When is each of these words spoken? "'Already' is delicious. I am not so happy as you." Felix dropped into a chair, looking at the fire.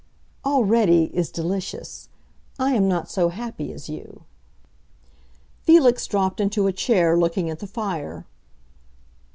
"'Already' 0.43 1.11
is 1.15 1.29
delicious. 1.29 2.09
I 2.57 2.71
am 2.71 2.87
not 2.87 3.07
so 3.11 3.29
happy 3.29 3.71
as 3.71 3.87
you." 3.87 4.23
Felix 5.61 6.07
dropped 6.07 6.39
into 6.41 6.65
a 6.65 6.73
chair, 6.73 7.15
looking 7.15 7.51
at 7.51 7.59
the 7.59 7.67
fire. 7.67 8.25